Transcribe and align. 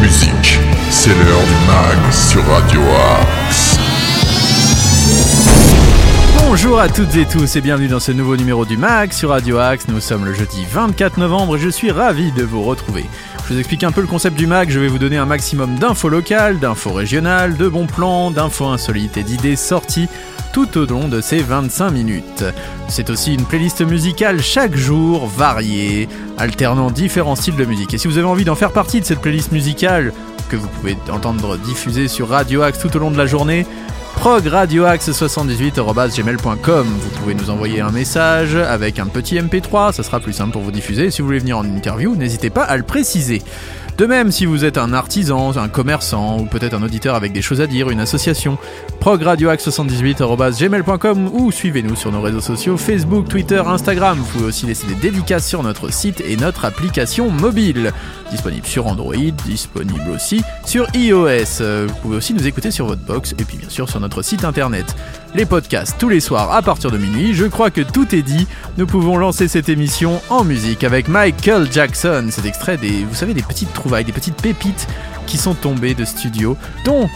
musique. 0.00 0.58
C'est 0.90 1.10
l'heure 1.10 1.42
du 1.42 1.66
mag 1.66 2.12
sur 2.12 2.44
Radio 2.44 2.80
Axe. 3.20 3.78
Bonjour 6.38 6.80
à 6.80 6.88
toutes 6.88 7.14
et 7.14 7.24
tous 7.24 7.54
et 7.54 7.60
bienvenue 7.60 7.86
dans 7.86 8.00
ce 8.00 8.10
nouveau 8.10 8.36
numéro 8.36 8.64
du 8.64 8.76
MAG 8.76 9.12
sur 9.12 9.28
Radio 9.28 9.58
Axe. 9.58 9.86
Nous 9.88 10.00
sommes 10.00 10.24
le 10.24 10.34
jeudi 10.34 10.66
24 10.68 11.18
novembre 11.18 11.56
et 11.56 11.60
je 11.60 11.68
suis 11.68 11.92
ravi 11.92 12.32
de 12.32 12.42
vous 12.42 12.62
retrouver. 12.62 13.04
Je 13.46 13.54
vous 13.54 13.58
explique 13.60 13.84
un 13.84 13.92
peu 13.92 14.00
le 14.00 14.08
concept 14.08 14.36
du 14.36 14.46
MAG, 14.46 14.70
je 14.70 14.80
vais 14.80 14.88
vous 14.88 14.98
donner 14.98 15.18
un 15.18 15.26
maximum 15.26 15.76
d'infos 15.76 16.08
locales, 16.08 16.58
d'infos 16.58 16.92
régionales, 16.92 17.56
de 17.56 17.68
bons 17.68 17.86
plans, 17.86 18.32
d'infos 18.32 18.66
insolites 18.66 19.16
et 19.16 19.22
d'idées 19.22 19.56
sorties 19.56 20.08
tout 20.52 20.78
au 20.78 20.86
long 20.86 21.08
de 21.08 21.20
ces 21.20 21.38
25 21.38 21.90
minutes. 21.90 22.44
C'est 22.88 23.10
aussi 23.10 23.34
une 23.34 23.44
playlist 23.44 23.80
musicale 23.80 24.42
chaque 24.42 24.76
jour, 24.76 25.26
variée, 25.26 26.08
alternant 26.36 26.90
différents 26.90 27.36
styles 27.36 27.56
de 27.56 27.64
musique. 27.64 27.94
Et 27.94 27.98
si 27.98 28.06
vous 28.06 28.18
avez 28.18 28.26
envie 28.26 28.44
d'en 28.44 28.54
faire 28.54 28.72
partie 28.72 29.00
de 29.00 29.04
cette 29.04 29.20
playlist 29.20 29.52
musicale, 29.52 30.12
que 30.50 30.56
vous 30.56 30.68
pouvez 30.68 30.96
entendre 31.10 31.56
diffuser 31.56 32.08
sur 32.08 32.28
Radio 32.28 32.62
Axe 32.62 32.78
tout 32.78 32.94
au 32.94 32.98
long 32.98 33.10
de 33.10 33.16
la 33.16 33.26
journée, 33.26 33.66
progradioaxe78.gmail.com. 34.22 36.86
Vous 36.86 37.10
pouvez 37.18 37.34
nous 37.34 37.50
envoyer 37.50 37.80
un 37.80 37.90
message 37.90 38.54
avec 38.54 39.00
un 39.00 39.06
petit 39.06 39.34
MP3, 39.34 39.92
ça 39.92 40.04
sera 40.04 40.20
plus 40.20 40.32
simple 40.32 40.52
pour 40.52 40.62
vous 40.62 40.70
diffuser. 40.70 41.10
Si 41.10 41.22
vous 41.22 41.26
voulez 41.26 41.40
venir 41.40 41.58
en 41.58 41.64
interview, 41.64 42.14
n'hésitez 42.14 42.48
pas 42.48 42.62
à 42.62 42.76
le 42.76 42.84
préciser. 42.84 43.42
De 43.98 44.06
même, 44.06 44.32
si 44.32 44.46
vous 44.46 44.64
êtes 44.64 44.78
un 44.78 44.94
artisan, 44.94 45.56
un 45.56 45.68
commerçant 45.68 46.40
ou 46.40 46.46
peut-être 46.46 46.74
un 46.74 46.82
auditeur 46.82 47.14
avec 47.14 47.32
des 47.32 47.42
choses 47.42 47.60
à 47.60 47.68
dire, 47.68 47.88
une 47.90 48.00
association, 48.00 48.58
progradioaxe78.gmail.com 49.00 51.30
ou 51.34 51.52
suivez-nous 51.52 51.94
sur 51.94 52.10
nos 52.10 52.20
réseaux 52.20 52.40
sociaux 52.40 52.76
Facebook, 52.76 53.28
Twitter, 53.28 53.62
Instagram. 53.64 54.18
Vous 54.18 54.24
pouvez 54.24 54.46
aussi 54.46 54.66
laisser 54.66 54.88
des 54.88 54.96
dédicaces 54.96 55.46
sur 55.46 55.62
notre 55.62 55.92
site 55.92 56.20
et 56.26 56.36
notre 56.36 56.64
application 56.64 57.30
mobile. 57.30 57.92
Disponible 58.30 58.66
sur 58.66 58.88
Android, 58.88 59.14
disponible 59.44 60.10
aussi 60.12 60.42
sur 60.64 60.88
iOS. 60.94 61.86
Vous 61.86 61.94
pouvez 62.02 62.16
aussi 62.16 62.34
nous 62.34 62.44
écouter 62.46 62.72
sur 62.72 62.86
votre 62.86 63.02
box 63.02 63.34
et 63.38 63.44
puis 63.44 63.58
bien 63.58 63.68
sûr 63.68 63.88
sur 63.88 64.00
notre 64.00 64.11
site 64.20 64.44
internet. 64.44 64.84
Les 65.34 65.46
podcasts 65.46 65.96
tous 65.98 66.10
les 66.10 66.20
soirs 66.20 66.52
à 66.52 66.60
partir 66.60 66.90
de 66.90 66.98
minuit. 66.98 67.32
Je 67.32 67.46
crois 67.46 67.70
que 67.70 67.80
tout 67.80 68.14
est 68.14 68.20
dit. 68.20 68.46
Nous 68.76 68.86
pouvons 68.86 69.16
lancer 69.16 69.48
cette 69.48 69.70
émission 69.70 70.20
en 70.28 70.44
musique 70.44 70.84
avec 70.84 71.08
Michael 71.08 71.72
Jackson. 71.72 72.26
Cet 72.30 72.44
extrait 72.44 72.76
des, 72.76 73.04
vous 73.04 73.14
savez, 73.14 73.32
des 73.32 73.42
petites 73.42 73.72
trouvailles, 73.72 74.04
des 74.04 74.12
petites 74.12 74.42
pépites 74.42 74.86
qui 75.26 75.38
sont 75.38 75.54
tombées 75.54 75.94
de 75.94 76.04
studio, 76.04 76.58
dont 76.84 77.08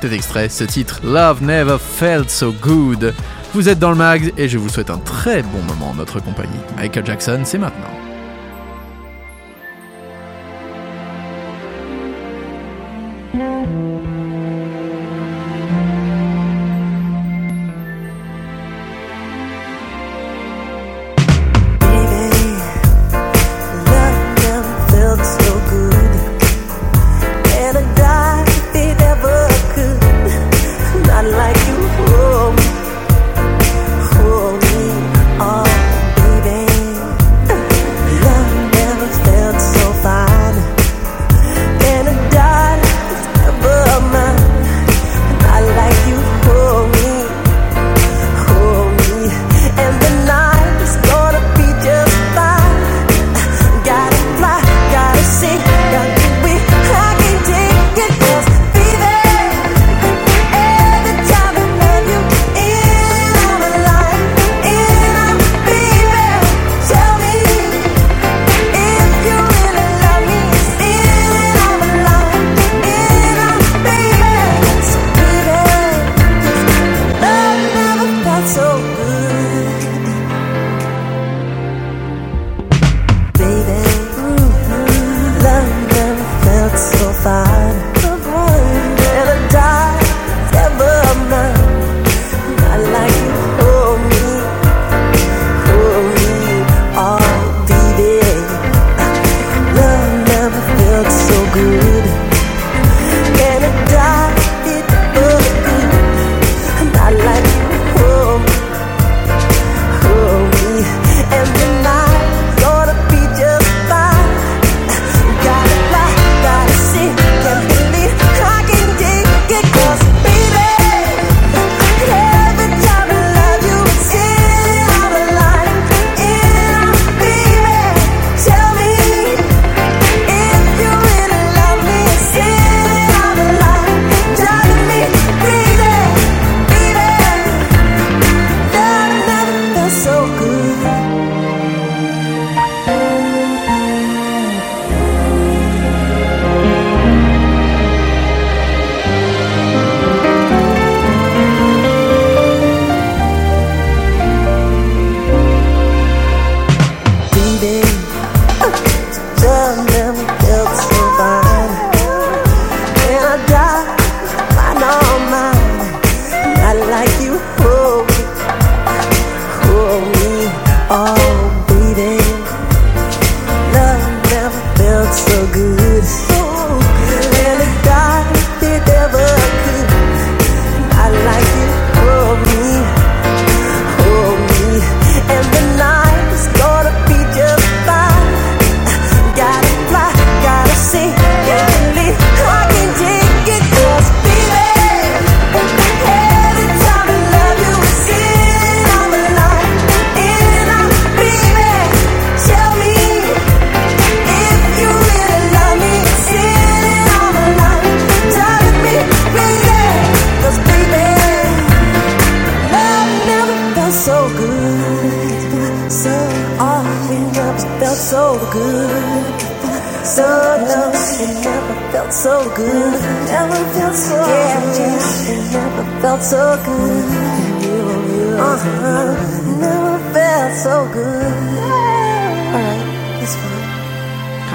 cet 0.00 0.12
extrait, 0.12 0.48
ce 0.48 0.64
titre 0.64 1.00
Love 1.04 1.44
Never 1.44 1.76
Felt 1.78 2.28
So 2.28 2.52
Good. 2.60 3.14
Vous 3.54 3.68
êtes 3.68 3.78
dans 3.78 3.90
le 3.90 3.96
mag 3.96 4.32
et 4.36 4.48
je 4.48 4.58
vous 4.58 4.68
souhaite 4.68 4.90
un 4.90 4.98
très 4.98 5.42
bon 5.42 5.62
moment 5.68 5.90
en 5.90 5.94
notre 5.94 6.18
compagnie. 6.18 6.58
Michael 6.76 7.06
Jackson, 7.06 7.42
c'est 7.44 7.58
maintenant. 7.58 8.11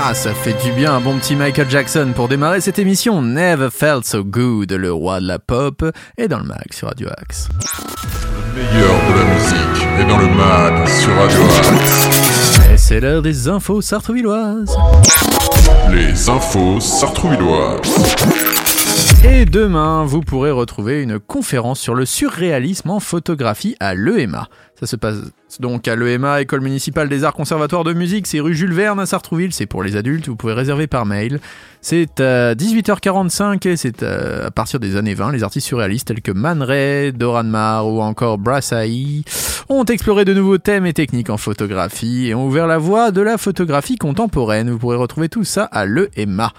Ah, 0.10 0.14
ça 0.14 0.34
fait 0.34 0.56
du 0.64 0.72
bien 0.72 0.94
un 0.94 1.02
bon 1.02 1.18
petit 1.18 1.36
Michael 1.36 1.70
Jackson 1.70 2.14
pour 2.16 2.30
démarrer 2.30 2.62
cette 2.62 2.80
émission. 2.80 3.22
Never 3.22 3.68
felt 3.70 4.06
so 4.06 4.24
good, 4.24 4.72
le 4.72 4.90
roi 4.90 5.20
de 5.20 5.28
la 5.28 5.38
pop, 5.38 5.84
est 6.18 6.30
dans 6.30 6.40
le 6.40 6.46
mag 6.46 6.72
sur 6.72 6.88
Radio 6.88 7.10
Axe. 7.18 7.50
Le 8.56 8.64
meilleur 8.64 8.94
de 9.10 9.20
la 9.20 9.26
musique 9.34 9.88
est 10.00 10.06
dans 10.06 10.18
le 10.18 10.28
mag 10.28 10.88
sur 10.88 11.14
Radio 11.14 11.42
Axe. 11.42 12.08
Et 12.72 12.78
c'est 12.78 13.02
l'heure 13.02 13.22
des 13.22 13.50
infos 13.50 13.82
sartrouvilloises. 13.82 14.78
Les 15.92 16.30
infos 16.30 16.80
sartrouvilloises. 16.80 17.82
Et 19.26 19.44
demain, 19.44 20.06
vous 20.06 20.22
pourrez 20.22 20.52
retrouver 20.52 21.02
une 21.02 21.20
conférence 21.20 21.82
sur 21.82 21.96
le 21.96 22.06
surréalisme 22.06 22.92
en 22.92 23.02
photographie 23.02 23.76
à 23.82 23.94
l'EMA. 23.94 24.48
Ça 24.80 24.86
se 24.86 24.96
passe 24.96 25.18
donc 25.60 25.88
à 25.88 25.96
l'EMA, 25.96 26.42
École 26.42 26.62
municipale 26.62 27.10
des 27.10 27.24
arts 27.24 27.34
conservatoires 27.34 27.84
de 27.84 27.94
musique, 27.94 28.28
c'est 28.28 28.40
rue 28.40 28.54
Jules 28.54 28.74
Verne 28.74 29.00
à 29.00 29.08
Sartrouville, 29.08 29.52
c'est 29.52 29.66
pour 29.66 29.82
les 29.82 29.96
adultes, 29.96 30.28
vous 30.28 30.36
pouvez 30.36 30.54
réserver 30.54 30.86
par 30.86 31.06
mail. 31.06 31.40
C'est 31.82 32.20
à 32.20 32.54
18h45 32.54 33.68
et 33.68 33.78
c'est 33.78 34.04
à 34.04 34.52
partir 34.52 34.80
des 34.80 34.96
années 34.96 35.16
20, 35.16 35.32
les 35.32 35.44
artistes 35.44 35.66
surréalistes 35.66 36.10
tels 36.10 36.22
que 36.22 36.32
Man 36.32 36.62
Ray, 36.62 37.12
Doran 37.12 37.46
Maar 37.46 37.88
ou 37.88 38.02
encore 38.02 38.38
Brassailles 38.38 39.24
ont 39.70 39.84
exploré 39.86 40.26
de 40.26 40.34
nouveaux 40.34 40.58
thèmes 40.58 40.86
et 40.86 40.94
techniques 40.94 41.30
en 41.30 41.38
photographie 41.38 42.28
et 42.28 42.36
ont 42.36 42.46
ouvert 42.46 42.68
la 42.68 42.78
voie 42.78 43.12
de 43.12 43.22
la 43.22 43.38
photographie 43.38 43.98
contemporaine. 43.98 44.70
Vous 44.70 44.78
pourrez 44.78 44.96
retrouver 44.96 45.28
tout 45.28 45.44
ça 45.44 45.64
à 45.66 45.86
l'EMA. 45.86 46.54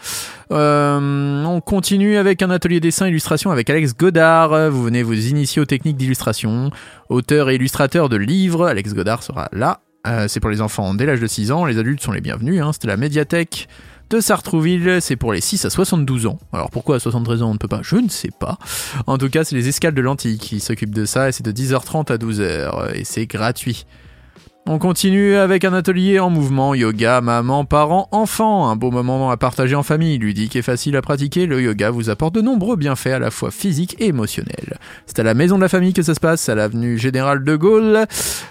Euh, 0.51 1.45
on 1.45 1.61
continue 1.61 2.17
avec 2.17 2.43
un 2.43 2.51
atelier 2.51 2.81
dessin 2.81 3.07
illustration 3.07 3.51
avec 3.51 3.69
Alex 3.71 3.97
Godard. 3.97 4.71
Vous 4.71 4.83
venez 4.83 5.03
vous 5.03 5.29
initier 5.29 5.61
aux 5.61 5.67
techniques 5.67 5.97
d'illustration. 5.97 6.71
Auteur 7.09 7.49
et 7.49 7.55
illustrateur 7.55 8.08
de 8.09 8.17
livres, 8.17 8.67
Alex 8.67 8.95
Godard 8.95 9.23
sera 9.23 9.49
là. 9.53 9.81
Euh, 10.07 10.27
c'est 10.29 10.41
pour 10.41 10.51
les 10.51 10.61
enfants 10.61 10.95
dès 10.95 11.07
l'âge 11.07 11.21
de 11.21 11.27
6 11.27 11.53
ans. 11.53 11.65
Les 11.65 11.79
adultes 11.79 12.03
sont 12.03 12.13
les 12.13 12.21
bienvenus. 12.21 12.63
Hein. 12.63 12.73
C'était 12.73 12.89
la 12.89 12.97
médiathèque 12.97 13.69
de 14.11 14.21
Sartrouville, 14.21 15.03
c'est 15.03 15.17
pour 15.17 15.33
les 15.33 15.41
6 15.41 15.67
à 15.67 15.71
72 15.71 16.27
ans. 16.27 16.39
Alors 16.53 16.71
pourquoi 16.71 16.97
à 16.97 16.99
73 16.99 17.43
ans 17.43 17.51
on 17.51 17.55
ne 17.55 17.59
peut 17.59 17.69
pas? 17.69 17.81
Je 17.83 17.97
ne 17.97 18.09
sais 18.09 18.31
pas. 18.39 18.59
En 19.07 19.19
tout 19.19 19.29
cas, 19.29 19.45
c'est 19.45 19.55
les 19.55 19.69
escales 19.69 19.95
de 19.95 20.01
lentilles 20.01 20.39
qui 20.39 20.61
s'occupent 20.61 20.95
de 20.95 21.05
ça 21.05 21.29
et 21.29 21.33
c'est 21.33 21.45
de 21.45 21.53
10h30 21.53 22.13
à 22.13 22.17
12h 22.17 22.95
et 22.95 23.05
c'est 23.05 23.27
gratuit. 23.27 23.85
On 24.71 24.79
continue 24.79 25.35
avec 25.35 25.65
un 25.65 25.73
atelier 25.73 26.19
en 26.19 26.29
mouvement 26.29 26.75
yoga, 26.75 27.23
maman, 27.23 27.65
parents, 27.65 28.07
enfants. 28.13 28.69
Un 28.69 28.77
beau 28.77 28.91
moment 28.91 29.31
à 29.31 29.39
partager 29.39 29.75
en 29.75 29.83
famille, 29.83 30.19
ludique 30.19 30.57
et 30.57 30.61
facile 30.61 30.95
à 30.97 31.01
pratiquer. 31.01 31.47
Le 31.47 31.63
yoga 31.63 31.89
vous 31.91 32.11
apporte 32.11 32.35
de 32.35 32.43
nombreux 32.43 32.77
bienfaits 32.77 33.07
à 33.07 33.19
la 33.19 33.31
fois 33.31 33.51
physiques 33.51 33.97
et 33.99 34.09
émotionnels. 34.09 34.77
C'est 35.07 35.21
à 35.21 35.23
la 35.23 35.33
maison 35.33 35.57
de 35.57 35.63
la 35.63 35.71
famille 35.71 35.95
que 35.95 36.03
ça 36.03 36.15
se 36.15 36.21
passe, 36.21 36.51
à 36.51 36.55
l'avenue 36.55 36.99
Général 36.99 37.45
de 37.45 37.57
Gaulle. 37.57 38.05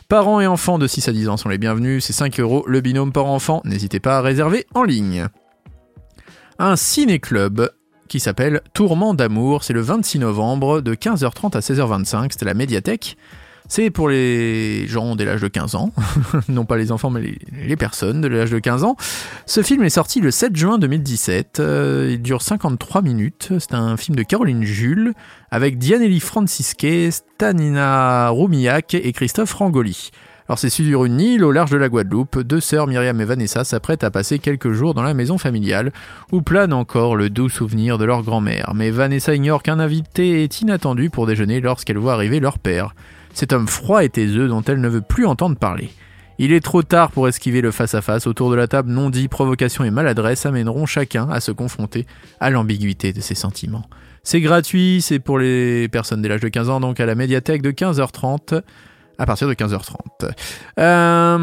Parents 0.10 0.42
et 0.42 0.48
enfants 0.48 0.80
de 0.80 0.88
6 0.88 1.08
à 1.08 1.12
10 1.12 1.30
ans 1.30 1.38
sont 1.38 1.50
les 1.50 1.60
bienvenus. 1.60 2.04
C'est 2.04 2.14
5 2.14 2.40
euros 2.40 2.64
le 2.66 2.82
binôme 2.82 3.12
par 3.12 3.28
enfant. 3.28 3.62
N'hésitez 3.64 4.00
pas 4.00 4.18
à 4.18 4.22
réserver 4.22 4.66
en 4.74 4.82
ligne. 4.82 5.28
Un 6.58 6.78
ciné-club 6.78 7.70
qui 8.08 8.20
s'appelle 8.20 8.62
Tourment 8.74 9.14
d'amour. 9.14 9.64
C'est 9.64 9.74
le 9.74 9.82
26 9.82 10.18
novembre 10.18 10.82
de 10.82 10.96
15h30 10.96 11.56
à 11.56 11.60
16h25. 11.60 12.32
C'était 12.32 12.46
la 12.46 12.56
médiathèque. 12.56 13.18
C'est 13.68 13.90
pour 13.90 14.08
les 14.08 14.88
gens 14.88 15.16
dès 15.16 15.26
l'âge 15.26 15.42
de 15.42 15.48
15 15.48 15.76
ans, 15.76 15.92
non 16.50 16.66
pas 16.66 16.78
les 16.78 16.92
enfants 16.92 17.10
mais 17.10 17.36
les, 17.68 17.76
personnes 17.76 18.22
de 18.22 18.28
l'âge 18.28 18.52
de 18.52 18.60
15 18.60 18.84
ans. 18.84 18.96
Ce 19.46 19.62
film 19.62 19.84
est 19.84 19.90
sorti 19.90 20.22
le 20.22 20.32
7 20.32 20.56
juin 20.56 20.78
2017, 20.78 21.60
euh, 21.60 22.10
il 22.12 22.22
dure 22.22 22.42
53 22.42 23.02
minutes, 23.02 23.52
c'est 23.60 23.74
un 23.74 23.98
film 23.98 24.16
de 24.16 24.24
Caroline 24.24 24.64
Jules 24.64 25.14
avec 25.52 25.78
Dianelli 25.78 26.20
Francisque, 26.20 26.88
Stanina 27.12 28.30
Roumiak 28.30 28.94
et 28.94 29.12
Christophe 29.12 29.54
Rangoli. 29.54 30.12
Alors 30.48 30.60
c'est 30.60 30.70
sur 30.70 31.04
une 31.04 31.20
île 31.20 31.44
au 31.44 31.52
large 31.52 31.72
de 31.72 31.78
la 31.78 31.90
Guadeloupe, 31.90 32.40
deux 32.40 32.62
sœurs 32.62 32.88
Myriam 32.88 33.20
et 33.20 33.26
Vanessa 33.26 33.66
s'apprêtent 33.66 34.06
à 34.06 34.12
passer 34.12 34.40
quelques 34.40 34.72
jours 34.72 34.94
dans 34.94 35.04
la 35.04 35.14
maison 35.14 35.38
familiale, 35.38 35.92
où 36.32 36.42
plane 36.42 36.72
encore 36.72 37.18
le 37.18 37.30
doux 37.30 37.50
souvenir 37.50 37.98
de 37.98 38.06
leur 38.06 38.24
grand-mère. 38.24 38.72
Mais 38.74 38.90
Vanessa 38.90 39.36
ignore 39.36 39.62
qu'un 39.62 39.80
invité 39.80 40.44
est 40.44 40.62
inattendu 40.62 41.10
pour 41.10 41.28
déjeuner 41.28 41.60
lorsqu'elle 41.60 41.98
voit 41.98 42.14
arriver 42.14 42.40
leur 42.40 42.60
père. 42.60 42.96
Cet 43.38 43.54
homme 43.54 43.68
froid 43.68 44.04
et 44.04 44.10
taiseux 44.10 44.48
dont 44.48 44.64
elle 44.64 44.82
ne 44.82 44.90
veut 44.90 45.02
plus 45.02 45.28
entendre 45.28 45.58
parler. 45.58 45.92
Il 46.40 46.52
est 46.52 46.60
trop 46.60 46.82
tard 46.82 47.12
pour 47.12 47.28
esquiver 47.28 47.62
le 47.62 47.70
face-à-face. 47.70 48.26
Autour 48.26 48.50
de 48.50 48.56
la 48.56 48.68
table, 48.68 48.90
non-dit, 48.90 49.28
provocation 49.28 49.84
et 49.84 49.92
maladresse 49.92 50.48
amèneront 50.48 50.88
chacun 50.88 51.30
à 51.30 51.40
se 51.40 51.52
confronter 51.52 52.08
à 52.40 52.50
l'ambiguïté 52.50 53.14
de 53.14 53.22
ses 53.22 53.36
sentiments. 53.36 53.86
C'est 54.24 54.42
gratuit, 54.42 55.04
c'est 55.04 55.20
pour 55.20 55.38
les 55.38 55.88
personnes 55.88 56.24
dès 56.24 56.30
l'âge 56.30 56.42
de 56.42 56.48
15 56.48 56.72
ans, 56.72 56.80
donc 56.80 57.00
à 57.00 57.06
la 57.06 57.14
médiathèque 57.14 57.62
de 57.62 57.70
15h30 57.70 58.64
à 59.20 59.26
partir 59.28 59.48
de 59.48 59.54
15h30. 59.54 60.32
Euh, 60.80 61.38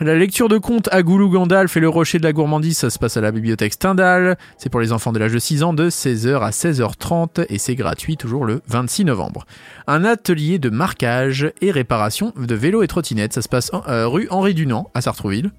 la 0.00 0.14
lecture 0.14 0.48
de 0.48 0.58
contes 0.58 0.88
à 0.92 1.02
Goulou 1.02 1.28
Gandalf 1.28 1.76
et 1.76 1.80
le 1.80 1.88
rocher 1.88 2.18
de 2.18 2.24
la 2.24 2.32
gourmandise, 2.32 2.78
ça 2.78 2.90
se 2.90 2.98
passe 2.98 3.16
à 3.16 3.20
la 3.20 3.30
bibliothèque 3.30 3.72
Stendhal. 3.72 4.36
C'est 4.58 4.68
pour 4.68 4.80
les 4.80 4.92
enfants 4.92 5.12
de 5.12 5.18
l'âge 5.18 5.32
de 5.32 5.38
6 5.38 5.62
ans 5.62 5.72
de 5.72 5.88
16h 5.90 6.40
à 6.40 6.50
16h30 6.50 7.46
et 7.48 7.58
c'est 7.58 7.74
gratuit 7.74 8.16
toujours 8.16 8.44
le 8.44 8.62
26 8.68 9.04
novembre. 9.04 9.46
Un 9.86 10.04
atelier 10.04 10.58
de 10.58 10.70
marquage 10.70 11.50
et 11.60 11.70
réparation 11.70 12.32
de 12.36 12.54
vélos 12.54 12.82
et 12.82 12.88
trottinettes, 12.88 13.32
ça 13.32 13.42
se 13.42 13.48
passe 13.48 13.70
euh, 13.88 14.06
rue 14.06 14.28
Henri 14.30 14.54
Dunant 14.54 14.90
à 14.94 15.00
Sartrouville. 15.00 15.50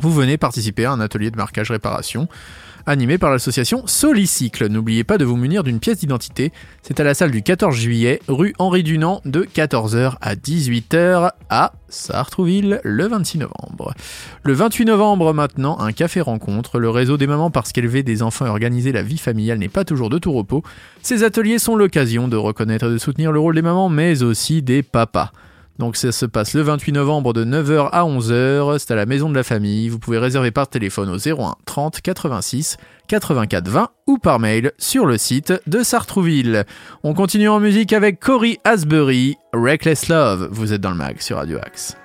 Vous 0.00 0.12
venez 0.12 0.36
participer 0.36 0.84
à 0.84 0.92
un 0.92 1.00
atelier 1.00 1.30
de 1.30 1.36
marquage 1.36 1.70
réparation 1.70 2.28
animé 2.86 3.18
par 3.18 3.30
l'association 3.30 3.86
Solicycle. 3.86 4.68
N'oubliez 4.68 5.04
pas 5.04 5.18
de 5.18 5.24
vous 5.24 5.36
munir 5.36 5.64
d'une 5.64 5.80
pièce 5.80 5.98
d'identité. 5.98 6.52
C'est 6.82 7.00
à 7.00 7.04
la 7.04 7.14
salle 7.14 7.32
du 7.32 7.42
14 7.42 7.74
juillet, 7.74 8.20
rue 8.28 8.54
Henri 8.58 8.84
Dunant, 8.84 9.20
de 9.24 9.42
14h 9.42 10.14
à 10.20 10.34
18h 10.36 11.32
à 11.50 11.72
Sartrouville 11.88 12.80
le 12.84 13.06
26 13.08 13.38
novembre. 13.38 13.92
Le 14.44 14.52
28 14.52 14.84
novembre 14.84 15.34
maintenant, 15.34 15.78
un 15.80 15.92
café 15.92 16.20
rencontre. 16.20 16.78
Le 16.78 16.88
réseau 16.88 17.16
des 17.16 17.26
mamans 17.26 17.50
parce 17.50 17.72
qu'élever 17.72 18.02
des 18.02 18.22
enfants 18.22 18.46
et 18.46 18.50
organiser 18.50 18.92
la 18.92 19.02
vie 19.02 19.18
familiale 19.18 19.58
n'est 19.58 19.68
pas 19.68 19.84
toujours 19.84 20.08
de 20.08 20.18
tout 20.18 20.32
repos. 20.32 20.62
Ces 21.02 21.24
ateliers 21.24 21.58
sont 21.58 21.74
l'occasion 21.74 22.28
de 22.28 22.36
reconnaître 22.36 22.86
et 22.86 22.90
de 22.90 22.98
soutenir 22.98 23.32
le 23.32 23.40
rôle 23.40 23.56
des 23.56 23.62
mamans, 23.62 23.88
mais 23.88 24.22
aussi 24.22 24.62
des 24.62 24.82
papas. 24.82 25.32
Donc 25.78 25.96
ça 25.96 26.12
se 26.12 26.26
passe 26.26 26.54
le 26.54 26.62
28 26.62 26.92
novembre 26.92 27.32
de 27.32 27.44
9h 27.44 27.90
à 27.92 28.04
11h, 28.04 28.78
c'est 28.78 28.92
à 28.92 28.96
la 28.96 29.06
maison 29.06 29.28
de 29.28 29.34
la 29.34 29.42
famille, 29.42 29.88
vous 29.88 29.98
pouvez 29.98 30.18
réserver 30.18 30.50
par 30.50 30.68
téléphone 30.68 31.10
au 31.10 31.16
01 31.18 31.54
30 31.66 32.00
86 32.00 32.76
84 33.08 33.68
20 33.68 33.88
ou 34.06 34.18
par 34.18 34.38
mail 34.38 34.72
sur 34.78 35.06
le 35.06 35.18
site 35.18 35.52
de 35.66 35.82
Sartrouville. 35.82 36.64
On 37.02 37.14
continue 37.14 37.48
en 37.48 37.60
musique 37.60 37.92
avec 37.92 38.20
Cory 38.20 38.58
Asbury, 38.64 39.36
Reckless 39.52 40.08
Love, 40.08 40.48
vous 40.50 40.72
êtes 40.72 40.80
dans 40.80 40.90
le 40.90 40.96
mag 40.96 41.20
sur 41.20 41.36
Radio 41.36 41.58
Axe. 41.58 41.96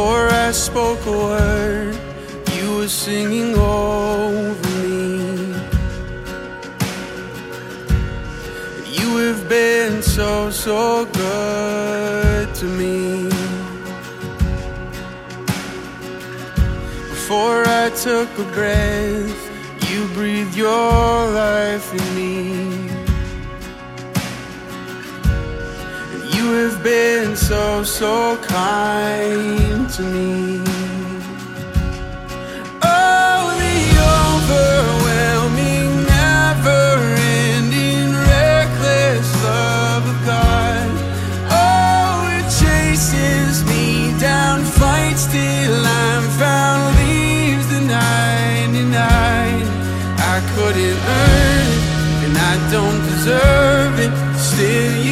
Before 0.00 0.30
I 0.30 0.50
spoke 0.52 1.04
a 1.04 1.12
word, 1.12 1.94
you 2.54 2.76
were 2.76 2.88
singing 2.88 3.54
over 3.54 4.70
me. 4.80 5.52
You 8.86 9.08
have 9.18 9.46
been 9.46 10.02
so, 10.02 10.50
so 10.50 11.04
good 11.04 12.54
to 12.54 12.64
me. 12.64 13.28
Before 17.10 17.68
I 17.68 17.90
took 17.90 18.30
a 18.38 18.44
breath, 18.54 19.40
you 19.90 20.08
breathed 20.14 20.56
your 20.56 21.30
life 21.30 21.92
in 21.92 22.16
me. 22.16 22.79
Have 26.52 26.82
been 26.82 27.36
so, 27.36 27.82
so 27.84 28.36
kind 28.42 29.88
to 29.90 30.02
me. 30.02 30.62
Oh, 32.82 33.54
the 33.62 33.80
overwhelming, 34.18 35.90
never 36.06 36.82
ending, 37.54 38.12
reckless 38.12 39.28
love 39.44 40.04
of 40.08 40.18
God. 40.26 40.88
Oh, 41.50 42.26
it 42.38 42.46
chases 42.60 43.64
me 43.64 44.18
down, 44.18 44.64
fights 44.64 45.26
till 45.26 45.86
I'm 45.86 46.24
found, 46.40 46.96
leaves 46.98 47.66
the 47.68 47.80
99. 47.80 49.00
I 50.34 50.36
couldn't 50.54 50.98
earn 51.20 51.66
it, 51.76 51.84
and 52.24 52.34
I 52.36 52.54
don't 52.70 53.00
deserve 53.10 53.98
it. 54.00 54.12
Still, 54.38 55.09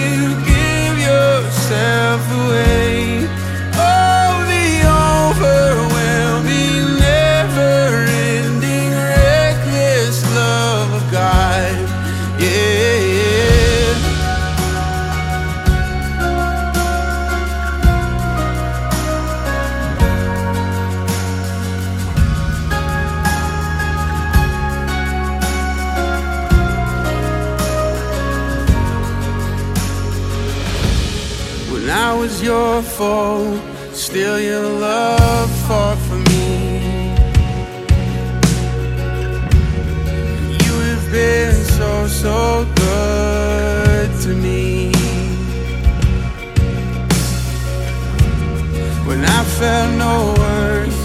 When 49.09 49.25
I 49.25 49.43
felt 49.43 49.93
no 49.97 50.35
worth, 50.37 51.01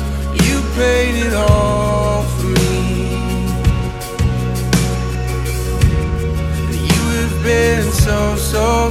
you 0.45 0.61
paid 0.75 1.15
it 1.25 1.33
all 1.33 2.23
for 2.23 2.47
me. 2.47 3.07
You 6.89 7.01
have 7.19 7.43
been 7.43 7.89
so, 7.93 8.35
so 8.35 8.82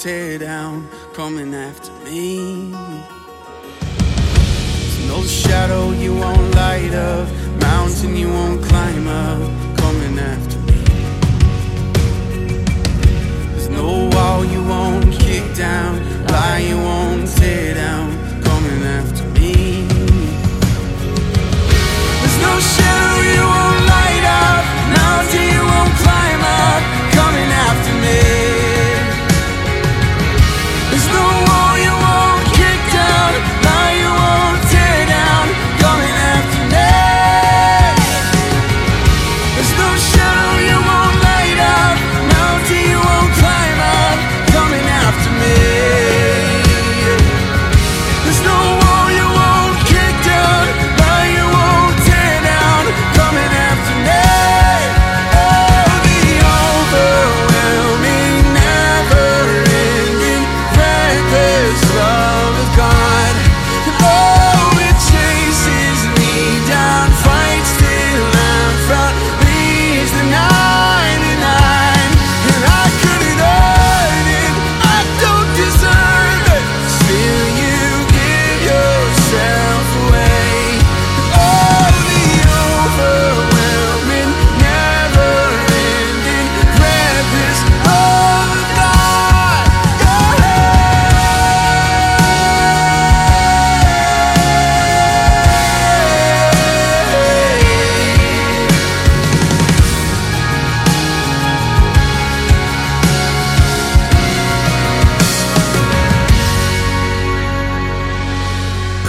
tear 0.00 0.38
down, 0.38 0.88
coming 1.12 1.49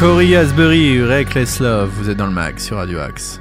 Corey 0.02 0.36
Asbury, 0.36 1.00
Reckless 1.04 1.60
Love, 1.60 1.92
vous 1.96 2.10
êtes 2.10 2.18
dans 2.18 2.26
le 2.26 2.32
mag 2.34 2.58
sur 2.58 2.78
Radio 2.78 2.98
Axe. 2.98 3.40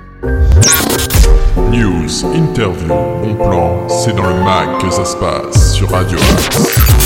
News, 1.57 2.27
interview, 2.35 2.87
bon 2.87 3.35
plan, 3.35 3.89
c'est 3.89 4.15
dans 4.15 4.29
le 4.29 4.45
mag 4.45 4.79
que 4.79 4.91
ça 4.91 5.07
se 5.07 5.17
passe 5.17 5.73
sur 5.75 5.89
Radio 5.89 6.19
Axe. 6.19 7.01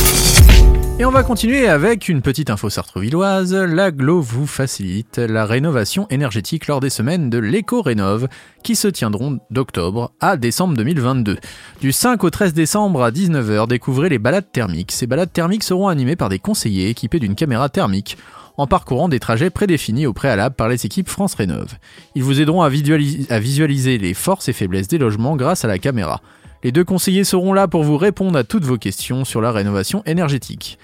Et 0.99 1.05
on 1.05 1.13
va 1.13 1.23
continuer 1.23 1.69
avec 1.69 2.09
une 2.09 2.21
petpetite 2.21 2.51
info 2.51 2.69
sartrevilloise. 2.69 3.55
L'aglo 3.55 4.21
vous 4.21 4.49
facilite 4.49 5.19
la 5.19 5.47
rénovation 5.47 6.09
énergétique 6.11 6.67
lors 6.67 6.81
des 6.81 6.91
semaines 6.91 7.31
de 7.31 7.39
l'éco-rénov 7.39 8.27
qui 8.65 8.75
se 8.75 8.89
tiendront 8.89 9.39
d'octobre 9.51 10.11
à 10.19 10.37
décembre 10.37 10.77
2022. 10.77 11.39
Du 11.81 11.93
5 11.93 12.25
au 12.25 12.31
13 12.31 12.55
décembre 12.55 13.05
à 13.05 13.13
19h, 13.13 13.69
découvrez 13.69 14.09
les 14.09 14.19
balades 14.19 14.51
thermiques. 14.51 14.91
Ces 14.91 15.07
balades 15.07 15.33
thermiques 15.33 15.63
seront 15.63 15.87
animées 15.87 16.17
par 16.17 16.29
des 16.29 16.41
conseillers 16.41 16.89
équipés 16.89 17.21
d'une 17.21 17.37
caméra 17.37 17.69
thermique 17.69 18.17
en 18.57 18.67
parcourant 18.67 19.09
des 19.09 19.21
trajets 19.21 19.51
prédéfinis 19.51 20.07
au 20.07 20.13
préalable 20.13 20.55
par 20.55 20.69
les 20.69 20.87
équipes 20.87 21.09
France 21.09 21.35
Rénov. 21.35 21.75
Ils 22.15 22.23
vous 22.23 22.41
aideront 22.41 22.63
à, 22.63 22.69
visualis- 22.69 23.27
à 23.31 23.41
visualiser 23.41 23.99
les 23.99 24.15
forces 24.15 24.49
et 24.49 24.53
faiblesses 24.53 24.89
des 24.89 24.99
logements 24.99 25.37
grâce 25.37 25.65
à 25.65 25.69
la 25.69 25.79
caméra. 25.79 26.21
Les 26.63 26.73
deux 26.73 26.85
conseillers 26.85 27.25
seront 27.25 27.53
là 27.53 27.69
pour 27.69 27.85
vous 27.85 27.99
répondre 27.99 28.39
à 28.39 28.45
toutes 28.45 28.65
vos 28.65 28.79
questions 28.79 29.25
sur 29.25 29.41
la 29.41 29.53
rénovation 29.53 30.03
énergétique. 30.07 30.79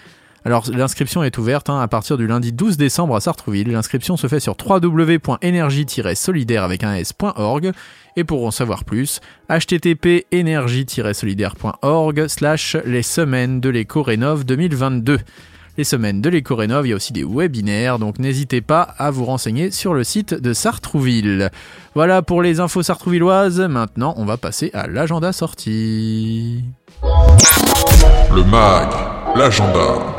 Alors 0.44 0.64
l'inscription 0.70 1.22
est 1.22 1.36
ouverte 1.38 1.68
hein, 1.68 1.80
à 1.80 1.88
partir 1.88 2.16
du 2.16 2.26
lundi 2.26 2.50
12 2.52 2.78
décembre 2.78 3.14
à 3.14 3.20
Sartrouville. 3.20 3.70
L'inscription 3.70 4.16
se 4.16 4.26
fait 4.26 4.40
sur 4.40 4.56
www.énergie-solidaire 4.58 6.64
avec 6.64 6.82
un 6.82 6.94
s.org 6.94 7.72
et 8.16 8.24
pour 8.24 8.46
en 8.46 8.50
savoir 8.50 8.84
plus, 8.84 9.20
http 9.50 10.26
énergie-solidaire.org 10.32 12.26
slash 12.26 12.76
les 12.84 13.02
semaines 13.02 13.60
de 13.60 13.68
l'éco-rénov 13.68 14.44
2022. 14.44 15.18
Semaines 15.84 16.20
de 16.20 16.28
l'éco-rénov, 16.28 16.86
il 16.86 16.90
y 16.90 16.92
a 16.92 16.96
aussi 16.96 17.12
des 17.12 17.24
webinaires, 17.24 17.98
donc 17.98 18.18
n'hésitez 18.18 18.60
pas 18.60 18.82
à 18.98 19.10
vous 19.10 19.24
renseigner 19.24 19.70
sur 19.70 19.94
le 19.94 20.04
site 20.04 20.34
de 20.34 20.52
Sartrouville. 20.52 21.50
Voilà 21.94 22.22
pour 22.22 22.42
les 22.42 22.60
infos 22.60 22.82
sartrouvilloises, 22.82 23.60
maintenant 23.60 24.14
on 24.16 24.24
va 24.24 24.36
passer 24.36 24.70
à 24.74 24.86
l'agenda 24.86 25.32
sortie. 25.32 26.64
Le 27.02 28.44
mag, 28.44 28.88
l'agenda. 29.34 30.16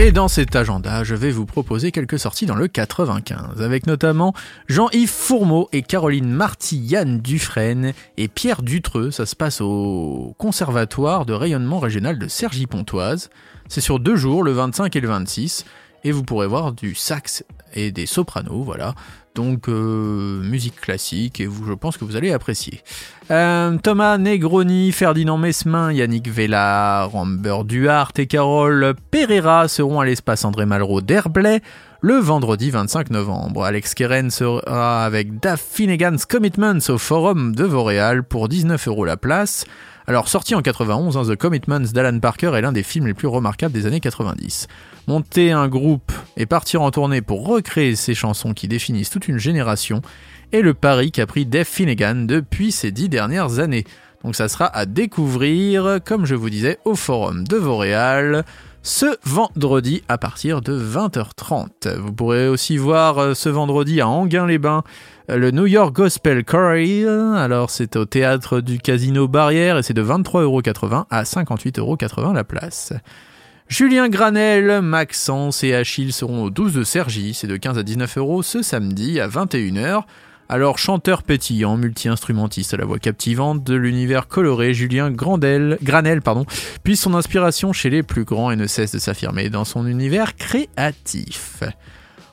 Et 0.00 0.12
dans 0.12 0.28
cet 0.28 0.54
agenda, 0.54 1.02
je 1.02 1.16
vais 1.16 1.32
vous 1.32 1.44
proposer 1.44 1.90
quelques 1.90 2.20
sorties 2.20 2.46
dans 2.46 2.54
le 2.54 2.68
95, 2.68 3.60
avec 3.60 3.88
notamment 3.88 4.32
Jean-Yves 4.68 5.10
Fourmeau 5.10 5.68
et 5.72 5.82
Caroline 5.82 6.30
Marty, 6.30 6.76
Yann 6.76 7.18
Dufresne 7.18 7.92
et 8.16 8.28
Pierre 8.28 8.62
Dutreux. 8.62 9.10
Ça 9.10 9.26
se 9.26 9.34
passe 9.34 9.60
au 9.60 10.36
Conservatoire 10.38 11.26
de 11.26 11.32
rayonnement 11.32 11.80
régional 11.80 12.16
de 12.16 12.28
Cergy-Pontoise. 12.28 13.28
C'est 13.66 13.80
sur 13.80 13.98
deux 13.98 14.14
jours, 14.14 14.44
le 14.44 14.52
25 14.52 14.94
et 14.94 15.00
le 15.00 15.08
26. 15.08 15.64
Et 16.04 16.12
vous 16.12 16.22
pourrez 16.22 16.46
voir 16.46 16.72
du 16.72 16.94
sax 16.94 17.44
et 17.74 17.90
des 17.90 18.06
sopranos, 18.06 18.62
voilà. 18.62 18.94
Donc 19.34 19.68
euh, 19.68 20.42
musique 20.42 20.80
classique 20.80 21.40
et 21.40 21.46
vous, 21.46 21.64
je 21.64 21.72
pense 21.72 21.96
que 21.96 22.04
vous 22.04 22.16
allez 22.16 22.32
apprécier. 22.32 22.82
Euh, 23.30 23.76
Thomas 23.82 24.18
Negroni, 24.18 24.90
Ferdinand 24.90 25.38
Mesmin, 25.38 25.92
Yannick 25.92 26.28
Vella, 26.28 27.04
Ramber 27.04 27.58
Duhart 27.64 28.12
et 28.18 28.26
Carole 28.26 28.94
Pereira 29.10 29.68
seront 29.68 30.00
à 30.00 30.04
l'espace 30.04 30.44
André 30.44 30.66
Malraux 30.66 31.02
d'Herblay 31.02 31.60
le 32.00 32.14
vendredi 32.14 32.70
25 32.70 33.10
novembre. 33.10 33.64
Alex 33.64 33.94
Keren 33.94 34.30
sera 34.30 35.04
avec 35.04 35.40
Dave 35.40 35.60
Finnegan's 35.60 36.26
Commitments 36.26 36.90
au 36.90 36.98
Forum 36.98 37.54
de 37.54 37.64
Vauréal 37.64 38.22
pour 38.22 38.48
19 38.48 38.88
euros 38.88 39.04
la 39.04 39.16
place. 39.16 39.66
Alors, 40.06 40.28
sorti 40.28 40.54
en 40.54 40.62
91, 40.62 41.16
hein, 41.16 41.22
The 41.28 41.36
Commitments 41.36 41.92
d'Alan 41.92 42.18
Parker 42.18 42.52
est 42.54 42.62
l'un 42.62 42.72
des 42.72 42.82
films 42.82 43.06
les 43.06 43.14
plus 43.14 43.28
remarquables 43.28 43.74
des 43.74 43.84
années 43.84 44.00
90. 44.00 44.66
Monter 45.08 45.52
un 45.52 45.68
groupe 45.68 46.12
et 46.36 46.44
partir 46.44 46.82
en 46.82 46.90
tournée 46.90 47.22
pour 47.22 47.46
recréer 47.46 47.96
ces 47.96 48.14
chansons 48.14 48.52
qui 48.52 48.68
définissent 48.68 49.08
toute 49.08 49.26
une 49.26 49.38
génération 49.38 50.02
est 50.52 50.60
le 50.60 50.74
pari 50.74 51.12
qu'a 51.12 51.26
pris 51.26 51.46
Dave 51.46 51.64
Finnegan 51.64 52.26
depuis 52.26 52.72
ces 52.72 52.92
dix 52.92 53.08
dernières 53.08 53.58
années. 53.58 53.84
Donc 54.22 54.36
ça 54.36 54.48
sera 54.48 54.66
à 54.66 54.84
découvrir, 54.84 56.00
comme 56.04 56.26
je 56.26 56.34
vous 56.34 56.50
disais, 56.50 56.78
au 56.84 56.94
forum 56.94 57.48
de 57.48 57.56
Vauréal 57.56 58.44
ce 58.82 59.06
vendredi 59.24 60.02
à 60.08 60.18
partir 60.18 60.60
de 60.60 60.78
20h30. 60.78 61.96
Vous 61.96 62.12
pourrez 62.12 62.46
aussi 62.46 62.76
voir 62.76 63.16
euh, 63.16 63.32
ce 63.32 63.48
vendredi 63.48 64.02
à 64.02 64.08
Anguin-les-Bains 64.08 64.84
euh, 65.30 65.38
le 65.38 65.52
New 65.52 65.64
York 65.64 65.96
Gospel 65.96 66.44
Choir. 66.44 67.34
Alors 67.34 67.70
c'est 67.70 67.96
au 67.96 68.04
théâtre 68.04 68.60
du 68.60 68.78
Casino 68.78 69.26
Barrière 69.26 69.78
et 69.78 69.82
c'est 69.82 69.94
de 69.94 70.04
23,80€ 70.04 71.06
à 71.08 71.22
58,80€ 71.22 72.34
la 72.34 72.44
place. 72.44 72.92
Julien 73.68 74.08
Granel, 74.08 74.80
Maxence 74.80 75.62
et 75.62 75.74
Achille 75.74 76.14
seront 76.14 76.44
au 76.44 76.50
12 76.50 76.72
de 76.72 76.84
Sergi, 76.84 77.34
c'est 77.34 77.46
de 77.46 77.56
15 77.58 77.76
à 77.76 77.82
19 77.82 78.16
euros 78.16 78.42
ce 78.42 78.62
samedi 78.62 79.20
à 79.20 79.28
21h. 79.28 80.04
Alors 80.48 80.78
chanteur 80.78 81.22
pétillant, 81.22 81.76
multi-instrumentiste 81.76 82.72
à 82.72 82.78
la 82.78 82.86
voix 82.86 82.98
captivante 82.98 83.62
de 83.62 83.74
l'univers 83.74 84.26
coloré, 84.26 84.72
Julien 84.72 85.10
Grandel, 85.10 85.76
Granel 85.82 86.22
pardon, 86.22 86.46
puise 86.82 86.98
son 86.98 87.12
inspiration 87.12 87.74
chez 87.74 87.90
les 87.90 88.02
plus 88.02 88.24
grands 88.24 88.50
et 88.50 88.56
ne 88.56 88.66
cesse 88.66 88.92
de 88.92 88.98
s'affirmer 88.98 89.50
dans 89.50 89.66
son 89.66 89.86
univers 89.86 90.36
créatif. 90.36 91.62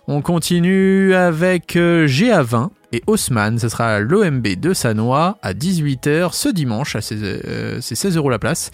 On 0.08 0.22
continue 0.22 1.14
avec 1.16 1.76
euh, 1.76 2.08
GA20 2.08 2.70
et 2.96 3.04
Haussmann, 3.08 3.60
ce 3.60 3.68
sera 3.68 3.96
à 3.96 4.00
l'OMB 4.00 4.48
de 4.48 4.74
Sanois 4.74 5.38
à 5.42 5.54
18h 5.54 6.32
ce 6.32 6.48
dimanche, 6.48 6.96
euh, 7.12 7.78
c'est 7.82 7.96
16 7.96 8.16
euros 8.16 8.30
la 8.30 8.40
place. 8.40 8.72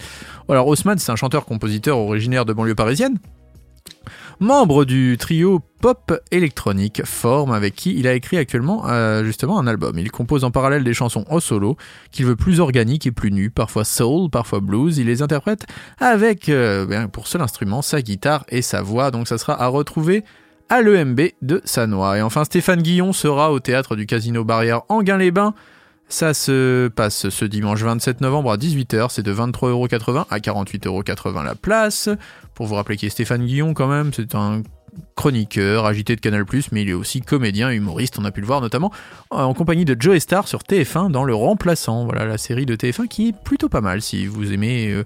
Alors 0.48 0.68
Haussmann, 0.68 0.96
c'est 0.98 1.10
un 1.10 1.16
chanteur-compositeur 1.16 1.98
originaire 1.98 2.44
de 2.44 2.52
banlieue 2.52 2.76
parisienne, 2.76 3.18
membre 4.38 4.84
du 4.84 5.16
trio 5.18 5.60
pop 5.80 6.12
électronique 6.30 7.04
Form 7.04 7.50
avec 7.50 7.74
qui 7.74 7.98
il 7.98 8.06
a 8.06 8.14
écrit 8.14 8.36
actuellement 8.36 8.88
euh, 8.88 9.24
justement 9.24 9.58
un 9.58 9.66
album. 9.66 9.98
Il 9.98 10.12
compose 10.12 10.44
en 10.44 10.52
parallèle 10.52 10.84
des 10.84 10.94
chansons 10.94 11.24
au 11.28 11.40
solo 11.40 11.76
qu'il 12.12 12.26
veut 12.26 12.36
plus 12.36 12.60
organiques 12.60 13.08
et 13.08 13.12
plus 13.12 13.32
nues, 13.32 13.50
parfois 13.50 13.84
soul, 13.84 14.30
parfois 14.30 14.60
blues. 14.60 14.98
Il 14.98 15.06
les 15.08 15.20
interprète 15.22 15.66
avec 15.98 16.46
ben, 16.46 17.08
pour 17.08 17.26
seul 17.26 17.42
instrument 17.42 17.82
sa 17.82 18.02
guitare 18.02 18.44
et 18.48 18.62
sa 18.62 18.82
voix. 18.82 19.10
Donc 19.10 19.26
ça 19.26 19.36
sera 19.36 19.60
à 19.60 19.66
retrouver 19.66 20.22
à 20.72 20.80
l'EMB 20.80 21.20
de 21.42 21.60
Sanois. 21.66 22.16
Et 22.16 22.22
enfin, 22.22 22.44
Stéphane 22.44 22.80
Guillon 22.80 23.12
sera 23.12 23.52
au 23.52 23.60
théâtre 23.60 23.94
du 23.94 24.06
Casino 24.06 24.42
Barrière 24.42 24.80
Anguin-les-Bains. 24.88 25.52
Ça 26.08 26.32
se 26.32 26.88
passe 26.88 27.28
ce 27.28 27.44
dimanche 27.44 27.82
27 27.82 28.22
novembre 28.22 28.50
à 28.50 28.56
18h, 28.56 29.08
c'est 29.10 29.22
de 29.22 29.34
23,80€ 29.34 30.24
à 30.30 30.38
48,80€ 30.38 31.44
la 31.44 31.54
place. 31.54 32.08
Pour 32.54 32.66
vous 32.66 32.74
rappeler 32.74 32.96
qui 32.96 33.04
est 33.04 33.10
Stéphane 33.10 33.44
Guillon 33.44 33.74
quand 33.74 33.86
même, 33.86 34.14
c'est 34.14 34.34
un 34.34 34.62
chroniqueur 35.14 35.84
agité 35.84 36.16
de 36.16 36.22
Canal+, 36.22 36.46
mais 36.72 36.82
il 36.82 36.88
est 36.88 36.94
aussi 36.94 37.20
comédien, 37.20 37.70
humoriste, 37.70 38.18
on 38.18 38.24
a 38.24 38.30
pu 38.30 38.40
le 38.40 38.46
voir 38.46 38.62
notamment 38.62 38.90
en 39.30 39.52
compagnie 39.52 39.84
de 39.84 39.94
Joe 39.98 40.18
Star 40.18 40.48
sur 40.48 40.60
TF1 40.60 41.10
dans 41.10 41.24
Le 41.24 41.34
Remplaçant, 41.34 42.04
voilà 42.04 42.24
la 42.24 42.38
série 42.38 42.64
de 42.64 42.76
TF1 42.76 43.08
qui 43.08 43.28
est 43.28 43.34
plutôt 43.44 43.68
pas 43.68 43.82
mal 43.82 44.00
si 44.00 44.26
vous 44.26 44.54
aimez... 44.54 44.90
Euh, 44.90 45.04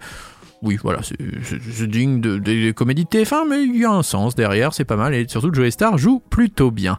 oui, 0.62 0.78
voilà, 0.82 1.00
c'est 1.02 1.86
digne 1.86 2.20
de, 2.20 2.38
des 2.38 2.72
comédies 2.72 3.04
de 3.04 3.08
TF1, 3.08 3.48
mais 3.48 3.62
il 3.62 3.76
y 3.76 3.84
a 3.84 3.90
un 3.90 4.02
sens 4.02 4.34
derrière, 4.34 4.72
c'est 4.72 4.84
pas 4.84 4.96
mal, 4.96 5.14
et 5.14 5.26
surtout 5.28 5.52
Joey 5.52 5.70
Star 5.70 5.98
joue 5.98 6.20
plutôt 6.30 6.70
bien. 6.70 6.98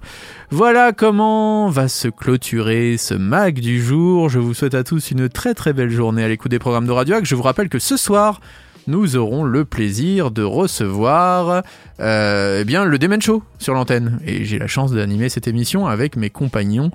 Voilà 0.52 0.94
comment 0.94 1.70
va 1.70 1.88
se 1.88 2.08
clôturer 2.08 2.98
ce 2.98 3.14
mag 3.14 3.60
du 3.60 3.82
jour. 3.82 4.30
Je 4.30 4.40
vous 4.40 4.54
souhaite 4.54 4.76
à 4.76 4.84
tous 4.84 5.12
une 5.12 5.28
très 5.28 5.54
très 5.54 5.74
belle 5.74 5.90
journée 5.90 6.24
à 6.24 6.28
l'écoute 6.28 6.52
des 6.52 6.60
programmes 6.60 6.86
de 6.86 6.92
Radio 6.92 7.18
Je 7.24 7.36
vous 7.36 7.44
rappelle 7.44 7.70
que 7.70 7.80
ce 7.80 7.98
soir, 7.98 8.40
nous 8.88 9.18
aurons 9.18 9.44
le 9.44 9.66
plaisir 9.66 10.32
de 10.32 10.44
recevoir 10.44 11.64
euh, 12.00 12.60
eh 12.62 12.66
bien 12.66 12.86
le 12.86 12.98
Demen 12.98 13.22
Show 13.22 13.44
sur 13.60 13.74
l'antenne. 13.74 14.20
Et 14.26 14.46
j'ai 14.46 14.60
la 14.60 14.68
chance 14.68 14.92
d'animer 14.94 15.30
cette 15.30 15.48
émission 15.48 15.88
avec 15.88 16.16
mes 16.16 16.30
compagnons 16.30 16.92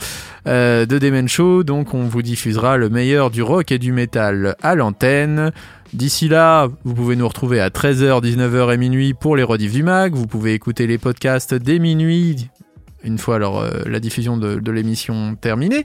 euh, 0.47 0.87
de 0.87 0.99
Demen 0.99 1.29
Show. 1.29 1.63
Donc 1.63 1.95
on 1.95 2.05
vous 2.05 2.23
diffusera 2.23 2.77
le 2.77 2.89
meilleur 2.89 3.31
du 3.31 3.43
rock 3.43 3.73
et 3.73 3.79
du 3.79 3.93
métal 3.93 4.57
à 4.63 4.75
l'antenne. 4.75 5.53
D'ici 5.93 6.27
là, 6.27 6.69
vous 6.85 6.95
pouvez 6.95 7.17
nous 7.17 7.29
retrouver 7.29 7.61
à 7.61 7.69
13h, 7.69 8.23
19h 8.23 8.73
et 8.73 8.77
minuit 8.79 9.13
pour 9.13 9.37
les 9.37 9.43
rediffs 9.43 9.75
du 9.75 9.83
mag. 9.83 10.15
Vous 10.15 10.27
pouvez 10.27 10.55
écouter 10.55 10.87
les 10.87 10.97
podcasts 10.97 11.53
dès 11.53 11.79
minuit, 11.79 12.49
une 13.05 13.19
fois 13.19 13.37
euh, 13.37 13.83
la 13.87 14.01
diffusion 14.01 14.37
de, 14.37 14.71
l'émission 14.71 15.37
terminée. 15.37 15.85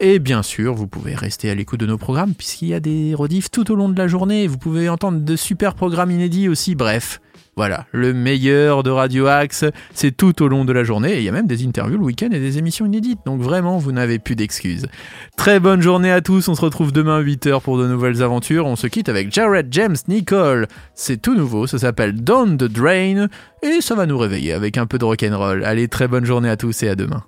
Et 0.00 0.18
bien 0.18 0.42
sûr, 0.42 0.74
vous 0.74 0.86
pouvez 0.86 1.14
rester 1.14 1.50
à 1.50 1.54
l'écoute 1.54 1.80
de 1.80 1.86
nos 1.86 1.98
programmes 1.98 2.34
puisqu'il 2.34 2.68
y 2.68 2.74
a 2.74 2.80
des 2.80 3.14
rediffs 3.14 3.50
tout 3.50 3.70
au 3.70 3.74
long 3.74 3.88
de 3.88 3.96
la 3.96 4.08
journée. 4.08 4.46
Vous 4.46 4.58
pouvez 4.58 4.88
entendre 4.88 5.20
de 5.20 5.36
super 5.36 5.74
programmes 5.74 6.10
inédits 6.10 6.48
aussi. 6.48 6.74
Bref, 6.74 7.20
voilà, 7.56 7.86
le 7.92 8.12
meilleur 8.12 8.82
de 8.82 8.90
Radio 8.90 9.26
Axe, 9.26 9.64
c'est 9.92 10.16
tout 10.16 10.42
au 10.42 10.48
long 10.48 10.64
de 10.64 10.72
la 10.72 10.82
journée. 10.82 11.14
Et 11.14 11.18
il 11.18 11.24
y 11.24 11.28
a 11.28 11.32
même 11.32 11.46
des 11.46 11.64
interviews 11.64 11.98
le 11.98 12.04
week-end 12.04 12.28
et 12.32 12.40
des 12.40 12.58
émissions 12.58 12.86
inédites. 12.86 13.20
Donc 13.26 13.40
vraiment, 13.40 13.78
vous 13.78 13.92
n'avez 13.92 14.18
plus 14.18 14.34
d'excuses. 14.34 14.86
Très 15.36 15.60
bonne 15.60 15.80
journée 15.80 16.10
à 16.10 16.20
tous. 16.20 16.48
On 16.48 16.54
se 16.54 16.60
retrouve 16.60 16.92
demain 16.92 17.18
à 17.18 17.22
8h 17.22 17.60
pour 17.60 17.78
de 17.78 17.86
nouvelles 17.86 18.22
aventures. 18.22 18.66
On 18.66 18.76
se 18.76 18.86
quitte 18.86 19.08
avec 19.08 19.32
Jared 19.32 19.68
James 19.70 19.96
Nicole. 20.08 20.66
C'est 20.94 21.20
tout 21.20 21.34
nouveau. 21.34 21.66
Ça 21.66 21.78
s'appelle 21.78 22.22
Down 22.22 22.56
the 22.56 22.64
Drain. 22.64 23.28
Et 23.62 23.80
ça 23.80 23.94
va 23.94 24.06
nous 24.06 24.18
réveiller 24.18 24.52
avec 24.52 24.76
un 24.76 24.86
peu 24.86 24.98
de 24.98 25.04
rock'n'roll. 25.04 25.64
Allez, 25.64 25.88
très 25.88 26.08
bonne 26.08 26.24
journée 26.24 26.50
à 26.50 26.56
tous 26.56 26.82
et 26.82 26.88
à 26.88 26.96
demain. 26.96 27.24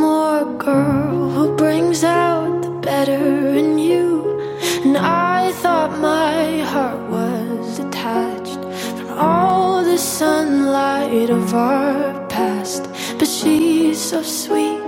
More 0.00 0.44
girl 0.58 1.30
who 1.30 1.56
brings 1.56 2.04
out 2.04 2.62
the 2.62 2.70
better 2.90 3.26
in 3.62 3.78
you. 3.78 4.40
And 4.84 4.96
I 4.98 5.52
thought 5.62 5.92
my 6.00 6.60
heart 6.72 7.00
was 7.10 7.78
detached 7.78 8.60
from 8.98 9.10
all 9.18 9.84
the 9.84 9.98
sunlight 9.98 11.30
of 11.30 11.54
our 11.54 12.26
past. 12.28 12.84
But 13.18 13.28
she's 13.28 14.00
so 14.00 14.22
sweet, 14.22 14.82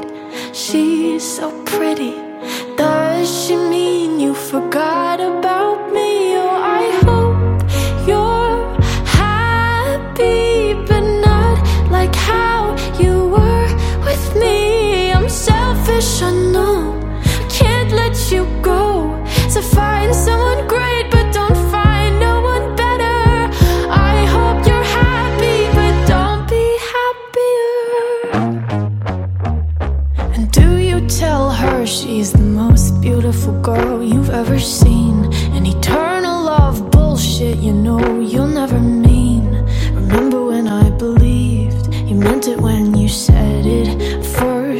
she's 0.54 1.24
so 1.38 1.46
pretty. 1.64 2.14
Does 2.76 3.26
she 3.46 3.56
mean 3.56 4.20
you 4.20 4.34
forgot 4.34 4.99
she's 32.00 32.32
the 32.32 32.38
most 32.38 32.98
beautiful 33.00 33.52
girl 33.60 34.02
you've 34.02 34.30
ever 34.30 34.58
seen? 34.58 35.24
An 35.52 35.66
eternal 35.66 36.44
love 36.44 36.90
bullshit, 36.90 37.58
you 37.58 37.74
know 37.74 38.20
you'll 38.20 38.54
never 38.62 38.78
mean. 38.78 39.44
Remember 39.94 40.46
when 40.46 40.66
I 40.66 40.88
believed 40.90 41.92
you 42.08 42.14
meant 42.14 42.48
it 42.48 42.58
when 42.58 42.96
you 42.96 43.08
said 43.08 43.66
it. 43.66 44.24
For 44.24 44.72